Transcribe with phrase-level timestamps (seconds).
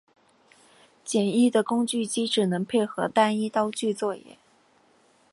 [1.05, 4.35] 简易的工具机只能配合单一刀具作业。